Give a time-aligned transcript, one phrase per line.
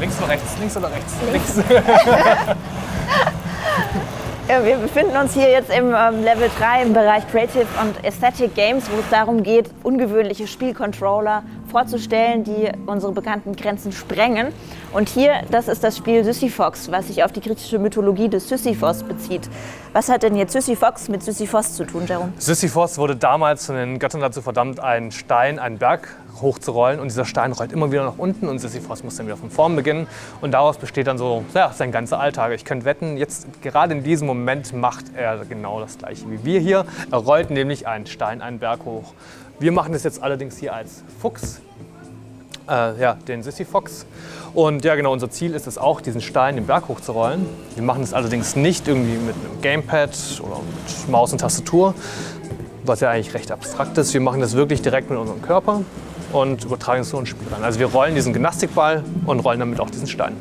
[0.00, 0.56] Links oder rechts?
[0.58, 1.14] Links oder rechts?
[1.32, 1.54] Links.
[4.48, 8.54] Ja, wir befinden uns hier jetzt im ähm, Level 3 im Bereich Creative und Aesthetic
[8.54, 14.48] Games, wo es darum geht, ungewöhnliche Spielcontroller vorzustellen, die unsere bekannten Grenzen sprengen.
[14.92, 19.02] Und hier, das ist das Spiel Sisyphos, was sich auf die griechische Mythologie des Sisyphos
[19.02, 19.48] bezieht.
[19.92, 22.32] Was hat denn jetzt Sisyphos mit Sisyphos zu tun, Jerome?
[22.38, 26.08] Sisyphos wurde damals von den Göttern dazu verdammt, einen Stein, einen Berg
[26.40, 27.00] hochzurollen.
[27.00, 29.76] Und dieser Stein rollt immer wieder nach unten und Sisyphos muss dann wieder von vorn
[29.76, 30.06] beginnen.
[30.40, 32.52] Und daraus besteht dann so ja, sein ganzer Alltag.
[32.52, 36.60] Ich könnte wetten, jetzt gerade in diesem Moment macht er genau das gleiche wie wir
[36.60, 36.84] hier.
[37.10, 39.14] Er rollt nämlich einen Stein, einen Berg hoch.
[39.60, 41.60] Wir machen das jetzt allerdings hier als Fuchs,
[42.68, 44.06] äh, ja, den Sisyphox.
[44.54, 47.44] Und ja, genau, unser Ziel ist es auch, diesen Stein den Berg hochzurollen.
[47.74, 50.10] Wir machen es allerdings nicht irgendwie mit einem Gamepad
[50.44, 51.94] oder mit Maus und Tastatur,
[52.84, 54.14] was ja eigentlich recht abstrakt ist.
[54.14, 55.82] Wir machen das wirklich direkt mit unserem Körper
[56.32, 57.64] und übertragen es so ein Spiel rein.
[57.64, 60.36] Also wir rollen diesen Gymnastikball und rollen damit auch diesen Stein.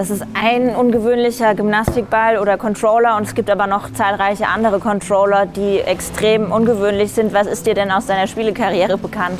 [0.00, 5.44] Das ist ein ungewöhnlicher Gymnastikball oder Controller und es gibt aber noch zahlreiche andere Controller,
[5.44, 7.34] die extrem ungewöhnlich sind.
[7.34, 9.38] Was ist dir denn aus deiner Spielekarriere bekannt?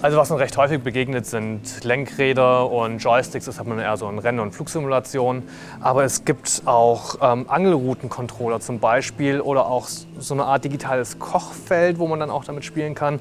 [0.00, 3.44] Also was uns recht häufig begegnet, sind Lenkräder und Joysticks.
[3.44, 5.44] Das hat man eher so in Rennen- und Flugsimulationen.
[5.80, 12.00] Aber es gibt auch ähm, Angelroutencontroller zum Beispiel oder auch so eine Art digitales Kochfeld,
[12.00, 13.20] wo man dann auch damit spielen kann.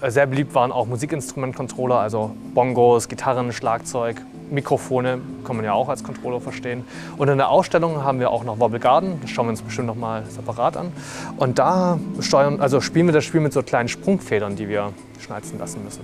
[0.00, 5.88] Äh, sehr beliebt waren auch Musikinstrument-Controller, also Bongos, Gitarren, Schlagzeug, Mikrofone kann man ja auch
[5.88, 6.84] als Controller verstehen.
[7.16, 9.86] Und in der Ausstellung haben wir auch noch Wobble Garden, das schauen wir uns bestimmt
[9.86, 10.92] noch mal separat an.
[11.36, 15.58] Und da steuern, also spielen wir das Spiel mit so kleinen Sprungfedern, die wir schnalzen
[15.58, 16.02] lassen müssen.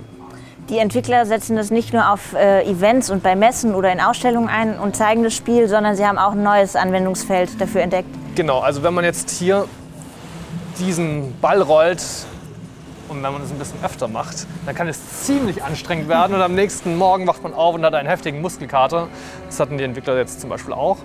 [0.69, 4.49] Die Entwickler setzen das nicht nur auf äh, Events und bei Messen oder in Ausstellungen
[4.49, 8.09] ein und zeigen das Spiel, sondern sie haben auch ein neues Anwendungsfeld dafür entdeckt.
[8.33, 9.65] Genau, also wenn man jetzt hier
[10.79, 12.03] diesen Ball rollt,
[13.07, 16.41] und wenn man es ein bisschen öfter macht, dann kann es ziemlich anstrengend werden und
[16.41, 19.07] am nächsten Morgen wacht man auf und hat einen heftigen Muskelkater.
[19.45, 20.97] Das hatten die Entwickler jetzt zum Beispiel auch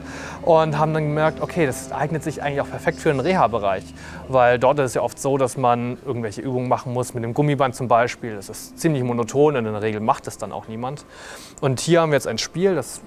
[0.42, 3.84] und haben dann gemerkt, okay, das eignet sich eigentlich auch perfekt für den Reha-Bereich,
[4.28, 7.34] weil dort ist es ja oft so, dass man irgendwelche Übungen machen muss mit dem
[7.34, 8.36] Gummiband zum Beispiel.
[8.36, 11.04] Das ist ziemlich monoton und in der Regel macht es dann auch niemand.
[11.60, 13.00] Und hier haben wir jetzt ein Spiel, das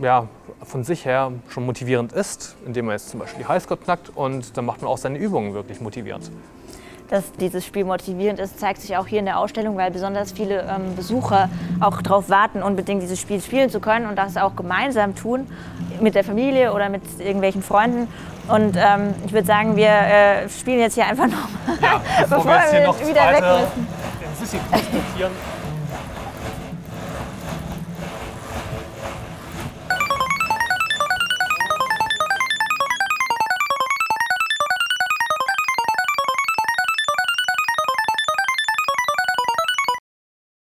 [0.00, 0.28] ja,
[0.62, 4.56] von sich her schon motivierend ist, indem man jetzt zum Beispiel die Highscore knackt und
[4.56, 6.30] dann macht man auch seine Übungen wirklich motiviert
[7.10, 10.62] dass dieses Spiel motivierend ist, zeigt sich auch hier in der Ausstellung, weil besonders viele
[10.62, 11.48] ähm, Besucher
[11.80, 15.46] auch darauf warten, unbedingt dieses Spiel spielen zu können und das auch gemeinsam tun
[16.00, 18.08] mit der Familie oder mit irgendwelchen Freunden.
[18.48, 21.48] Und ähm, ich würde sagen, wir äh, spielen jetzt hier einfach noch,
[21.82, 23.86] ja, bevor, bevor wir, jetzt hier noch wieder weg müssen.